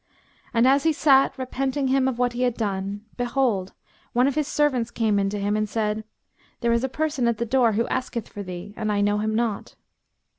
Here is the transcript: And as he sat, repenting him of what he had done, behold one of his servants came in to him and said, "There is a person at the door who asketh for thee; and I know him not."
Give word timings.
And 0.51 0.67
as 0.67 0.81
he 0.81 0.93
sat, 0.93 1.37
repenting 1.37 1.89
him 1.89 2.07
of 2.07 2.17
what 2.17 2.33
he 2.33 2.41
had 2.41 2.55
done, 2.57 3.05
behold 3.17 3.73
one 4.13 4.25
of 4.27 4.33
his 4.33 4.47
servants 4.47 4.89
came 4.89 5.19
in 5.19 5.29
to 5.29 5.39
him 5.39 5.55
and 5.55 5.69
said, 5.69 6.03
"There 6.61 6.73
is 6.73 6.83
a 6.83 6.89
person 6.89 7.27
at 7.27 7.37
the 7.37 7.45
door 7.45 7.73
who 7.73 7.85
asketh 7.87 8.27
for 8.27 8.41
thee; 8.41 8.73
and 8.75 8.91
I 8.91 9.01
know 9.01 9.19
him 9.19 9.35
not." 9.35 9.75